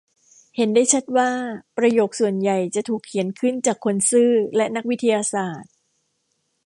[0.55, 1.29] เห็นได้ชัดว่า
[1.77, 5.71] ประโยคส่วนใหญ่จะถูกเขียนขึ้นจากคนซื่อและนักวิทยาศาสตร์